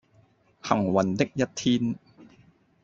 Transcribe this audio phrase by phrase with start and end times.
[0.63, 1.95] 幸運的一天